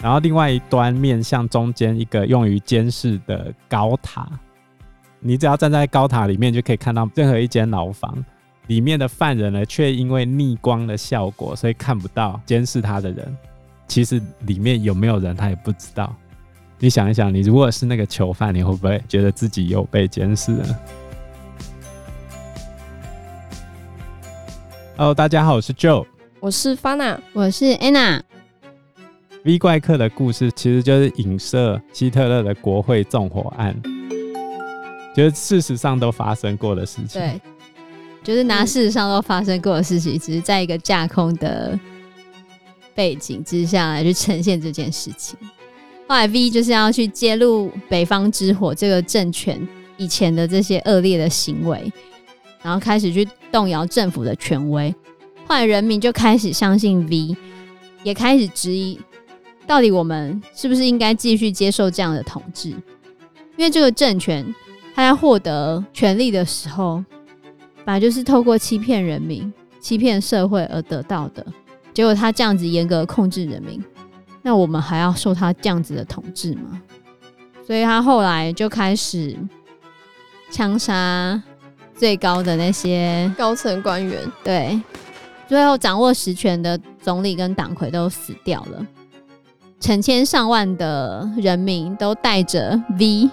[0.00, 4.28] 然后另外一端面向中间一个用于监视的高塔，
[5.18, 8.24] 你只要站在高塔里面，就可以看到任何一间牢房
[8.68, 13.36] 里面的犯人呢，却因为逆光的效果，所以看不到监视他的人。
[13.88, 16.14] 其实里面有没有人，他也不知道。
[16.78, 20.78] 你想一想，你如果是那个囚犯，你会不会觉得自己有被监视呢
[24.98, 26.06] ？Hello，大家好，我是 Joe，
[26.40, 28.22] 我是 Fana，我是 Anna。
[29.44, 33.78] V 怪客的故事其实就是影射希特勒的国会纵火案，
[35.14, 37.20] 就是事实上都发生过的事情。
[37.20, 37.38] 对，
[38.24, 41.78] 就是拿事实上都发生过的事情，只是在一个架空的
[42.94, 45.38] 背景之下来去呈现这件事情。
[46.08, 49.60] 后来 V 就是要去揭露北方之火这个政权
[49.98, 51.92] 以前的这些恶劣的行为，
[52.62, 54.94] 然后开始去动摇政府的权威。
[55.46, 57.34] 后来人民就开始相信 V，
[58.02, 59.00] 也开始质疑。
[59.66, 62.68] 到底我们是不是应该继续接受这样的统治？
[63.56, 64.54] 因为这个政权，
[64.94, 67.02] 他在获得权力的时候，
[67.76, 71.46] 本来就是透过欺骗人民、欺骗社会而得到的。
[71.94, 73.82] 结果他这样子严格控制人民，
[74.42, 76.82] 那我们还要受他这样子的统治吗？
[77.66, 79.34] 所以他后来就开始
[80.50, 81.42] 枪杀
[81.96, 84.80] 最高的那些高层官员，对，
[85.48, 88.86] 最后掌握实权的总理跟党魁都死掉了。
[89.80, 93.30] 成千上万的人民都戴着 V，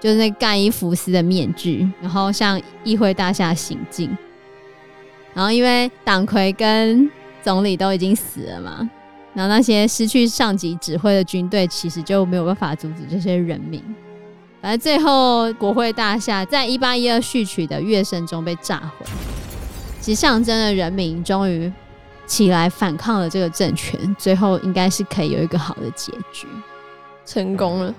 [0.00, 4.10] 就是那盖伊福斯的面具，然后向议会大厦行进。
[5.34, 7.10] 然后因为党魁跟
[7.42, 8.90] 总理都已经死了嘛，
[9.34, 13.82] 然后那些失去上级指挥的军队其实就没有办法阻止这些人民。
[14.60, 19.06] 反正最后国会大厦在一八一二序曲的乐声中被炸毁，
[20.00, 21.72] 其实象征了人民终于。
[22.26, 26.46] 起来反抗了这个政权，最后应该是可以有一个好的结局，
[27.24, 27.94] 成功了。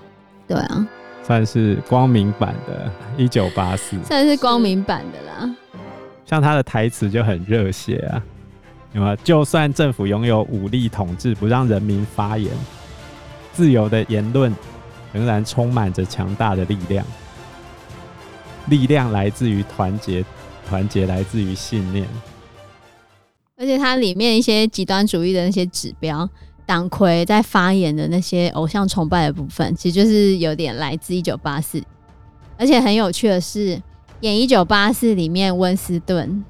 [0.46, 0.86] 对啊，
[1.26, 2.88] 算是光明版的
[3.20, 5.56] 《一九八四》，算是光明版的啦。
[6.24, 8.22] 像他的台词就很热血啊，
[8.92, 9.16] 有没有？
[9.16, 12.52] 就算政府拥有武力统治，不让人民发言，
[13.52, 14.54] 自由的言论
[15.12, 17.04] 仍然充满着强大的力量。
[18.66, 20.24] 力量来自于团结，
[20.68, 22.06] 团结来自于信念。
[23.56, 26.28] 而且它里面一些极端主义的那些指标，
[26.64, 31.82] 党魁在发言的那些偶像崇拜的部分，其实就是有点来自一九八四。
[32.56, 33.80] 而且很有趣的是，
[34.20, 36.44] 演一九八四里面温斯顿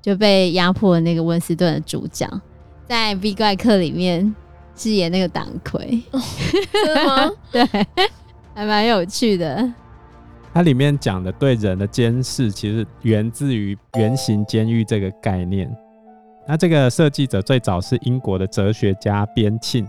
[0.00, 2.28] 就被压迫的那个温斯顿的主角，
[2.86, 4.34] 在 V 怪客里面
[4.74, 6.02] 饰演那个党魁，
[6.72, 7.30] 真的吗？
[7.52, 7.64] 对，
[8.54, 9.72] 还蛮有趣的。
[10.54, 15.74] 它里面讲的对人的监视，其实源自于圆形监狱这个概念。
[16.46, 19.86] 那这个设计者最早是英国的哲学家边沁，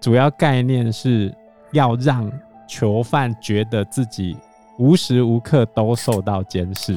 [0.00, 1.34] 主要概念是
[1.72, 2.30] 要让
[2.68, 4.36] 囚犯觉得自己
[4.78, 6.96] 无时无刻都受到监视。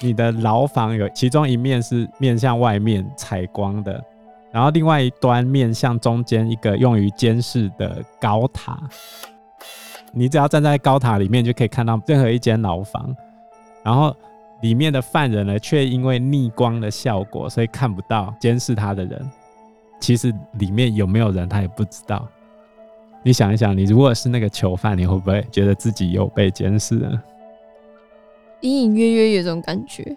[0.00, 4.04] 你的牢房有其中一面是面向外面采光的，
[4.54, 8.78] 然后另外一端面向中间一个用于监视的高塔。
[10.12, 13.14] 你只要站在高塔里面，就可以看到任何一间牢房，
[13.82, 14.14] 然后。
[14.62, 19.30] 里面的犯人呢，却因为逆光的效果，所以看不到监视他的人。
[20.00, 22.26] 其实里面有没有人，他也不知道。
[23.22, 27.22] 你想一想，你如果是那个囚犯，你会不会觉得自己有被监视呢？
[28.62, 30.16] 隐隐约约有这种感觉。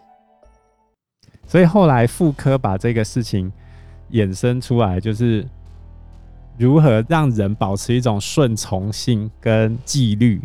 [1.46, 3.52] 所以后来妇科把这个事情
[4.12, 5.46] 衍生出来，就是
[6.58, 10.42] 如何让人保持一种顺从性跟纪律，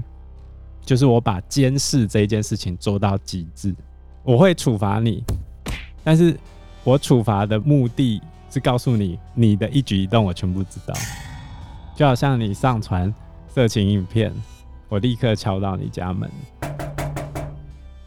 [0.85, 3.75] 就是我把监视这件事情做到极致。
[4.25, 5.23] 我会处罚你，
[6.05, 6.37] 但是
[6.85, 8.21] 我处罚的目的
[8.51, 10.95] 是告诉你，你的一举一动我全部知道。
[11.97, 13.13] 就好像你上传
[13.49, 14.33] 色情影片，
[14.89, 16.31] 我立刻敲到你家门。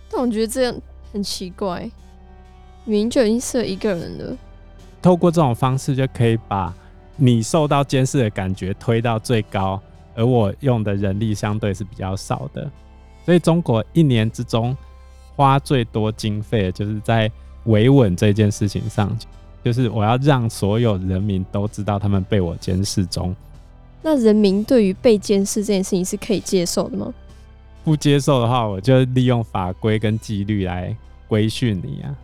[0.10, 0.76] 但我觉得这样
[1.12, 1.82] 很奇怪，
[2.85, 4.38] 明明就已经是一个人了。
[5.05, 6.73] 透过这种方式，就可以把
[7.16, 9.79] 你受到监视的感觉推到最高，
[10.16, 12.67] 而我用的人力相对是比较少的。
[13.23, 14.75] 所以中国一年之中。
[15.37, 17.29] 花最多经费的就是在
[17.66, 19.13] 维稳这件事情上，
[19.61, 23.35] 就是我要让所有人民都知道他们被我监视中。
[24.02, 27.13] 那人民对于被监视这件事情是可以接受的吗？
[27.84, 30.96] 不接受的话，我就利用法规跟纪律来
[31.28, 32.16] 规训你啊。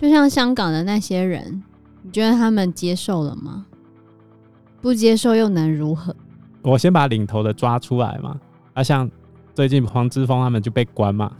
[0.00, 1.62] 就像香港的那些人，
[2.02, 3.66] 你觉得他们接受了吗？
[4.80, 6.14] 不接受又能如何？
[6.62, 8.40] 我先把领头的抓出来嘛。
[8.74, 9.08] 啊，像
[9.54, 11.32] 最近黄之锋他们就被关嘛。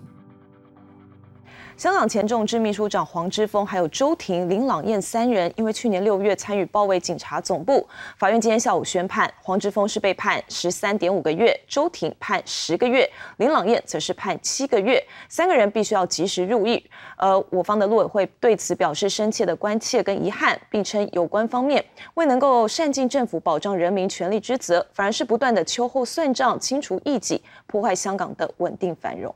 [1.82, 7.84] 香港前众志秘书长黄之锋还有周庭、林朗彦三人，因为去年六月参与包围警察总部，
[8.16, 16.80] 法院今天下午宣判，黄之锋是被判十三点五个月，周庭判十个月，林朗彦则是判七个月，三个人必须要及时入狱。
[17.16, 21.84] 而我方的陆委会对此表示深切的关切跟遗憾，并称有关方面
[22.14, 29.34] 未能够善尽政府保障人民权利之责，反而是不断的秋后算账、清除异己，破坏香港的稳定繁荣。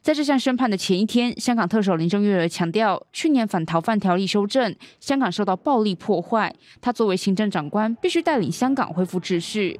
[0.00, 9.78] 在这项宣判的前一天，香港特首林郑月娥强调，去年反逃犯条例修正，香港受到暴力破坏，他作为行政长官，必须带领香港恢复秩序。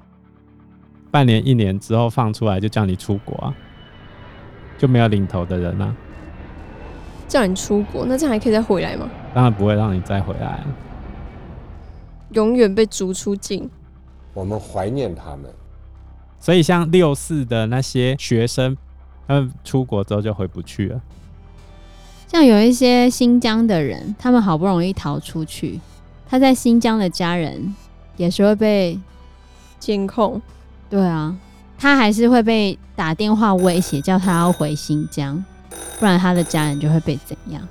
[1.11, 3.55] 半年、一年之后放出来，就叫你出国啊，
[4.77, 5.97] 就没有领头的人啊。
[7.27, 9.09] 叫你出国，那这样还可以再回来吗？
[9.33, 10.67] 当然不会让你再回来啊，
[12.33, 13.71] 永远被逐出境。
[14.35, 15.51] 我们怀念他们，
[16.39, 18.77] 所以像六四的那些学生。
[19.29, 21.01] 他们出国之后就回不去了。
[22.27, 25.79] 像有一些新疆的人，他们好不容易逃出去，
[26.29, 27.75] 他在新疆的家人
[28.17, 28.99] 也是会被
[29.79, 30.41] 监控。
[30.91, 31.37] 对啊，
[31.79, 35.45] 他还是会被打电话威胁，叫他要回新疆，
[36.01, 37.67] 不然他的家人就会被怎样？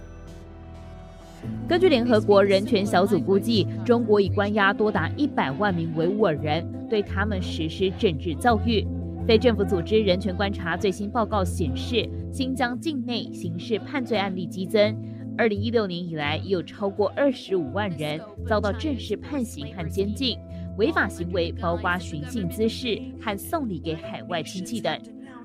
[1.68, 8.86] 根据联合国人权小组估计，中国已关押多达一百万名维吾尔人，对他们实施政治教育。
[9.28, 14.96] 非政府组织人权观察最新报告显示，新疆境内刑事犯罪案例激增。
[15.38, 20.40] 二零一六年以来，已有超过二十五万人遭到正式判刑和监禁，
[20.78, 24.98] 违法行为包括寻衅滋事和送礼给海外亲戚等。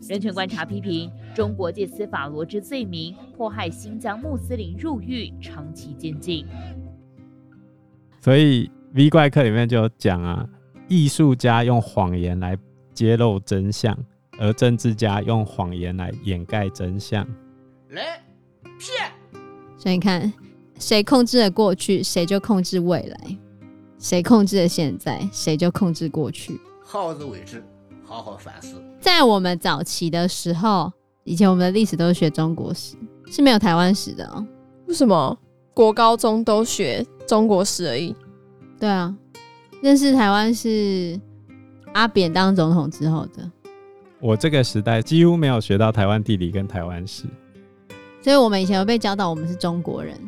[0.08, 6.46] 人权观察批评，中国借司法罗织罪名迫害新疆穆斯林入狱，长期监禁。
[8.20, 10.49] 所以 V 怪客里面就讲啊，
[10.87, 12.56] 艺术家用谎言来。
[12.94, 13.97] 揭露真相，
[14.39, 17.27] 而政治家用谎言来掩盖真相。
[17.91, 18.23] 来
[18.79, 19.11] 骗！
[19.77, 20.33] 所以你看，
[20.79, 23.39] 谁控制了过去，谁就控制未来；
[23.99, 26.61] 谁控制了现在，谁就控制过去。
[26.83, 27.62] 好自为之，
[28.05, 28.83] 好好反思。
[29.00, 30.93] 在我们早期的时候，
[31.25, 32.97] 以前我们的历史都是学中国史，
[33.27, 34.47] 是没有台湾史的哦。
[34.87, 35.39] 为什么？
[35.75, 38.15] 国高中都学中国史而已。
[38.79, 39.15] 对啊，
[39.83, 41.21] 认识台湾是。
[41.93, 43.50] 阿扁当总统之后的，
[44.21, 47.25] 我这个时代几乎没有学到台湾地理跟台湾史，
[48.23, 50.19] 所以我们以前有被教导我们是中国人，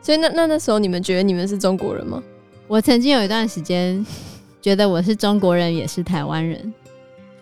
[0.00, 2.22] 所以那那那时候你们觉得你们是中国人吗？
[2.66, 4.04] 我曾经有一段时间
[4.60, 6.72] 觉得我是中国人，也是台湾人。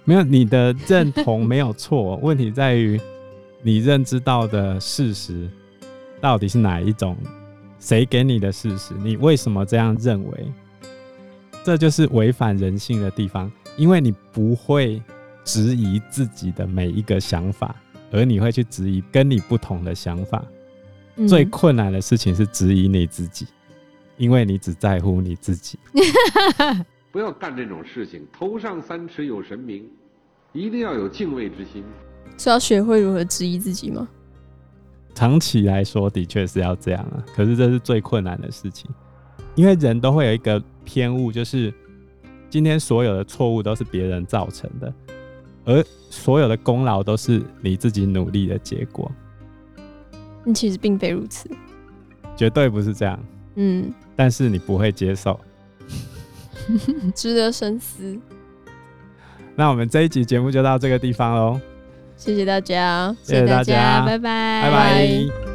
[0.05, 3.01] 没有，你的认同没有错， 问题在于
[3.63, 5.49] 你认知到的事实
[6.21, 7.17] 到底是哪一种？
[7.79, 8.93] 谁给你的事实？
[8.95, 10.53] 你为什么这样认为？
[11.63, 15.03] 这就是违反人性的地方，因为你不会
[15.45, 17.75] 质疑自己的每一个想法，
[18.11, 20.45] 而你会去质疑跟你不同的想法。
[21.17, 21.29] 嗯。
[21.29, 23.47] 最困难的事情是质疑你自己，
[24.17, 25.79] 因为你只在乎你自己。
[27.13, 29.85] 不要干这种事情，头上三尺有神明，
[30.53, 31.85] 一定要有敬畏之心。
[32.39, 34.09] 是要学会如何质疑自己吗？
[35.15, 37.23] 长期来说，的确是要这样啊。
[37.35, 38.89] 可是这是最困难的事情。
[39.61, 41.71] 因为人都会有一个偏误，就是
[42.49, 44.91] 今天所有的错误都是别人造成的，
[45.67, 49.13] 而所有的功劳都是你自己努力的结果。
[50.45, 51.47] 你其实并非如此，
[52.35, 53.21] 绝对不是这样。
[53.57, 55.39] 嗯，但是你不会接受，
[57.15, 58.19] 值得深思。
[59.55, 61.61] 那我们这一集节目就到这个地方喽，
[62.17, 65.50] 谢谢大家，谢谢大家，拜拜，拜拜。